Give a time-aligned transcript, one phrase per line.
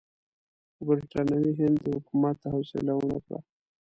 [0.73, 3.39] خو برټانوي هند حکومت حوصله ونه کړه.